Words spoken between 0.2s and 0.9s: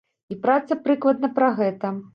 І праца